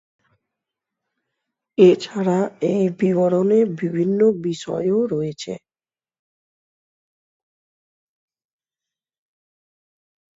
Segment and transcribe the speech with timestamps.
[1.77, 2.37] এছাড়া,
[2.71, 5.53] এই বিবরণে বিভিন্ন বিষয়ও রয়েছে।